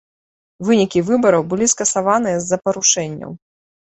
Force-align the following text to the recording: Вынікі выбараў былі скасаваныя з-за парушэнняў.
Вынікі 0.67 0.99
выбараў 1.09 1.43
былі 1.51 1.67
скасаваныя 1.73 2.37
з-за 2.45 2.57
парушэнняў. 2.69 3.31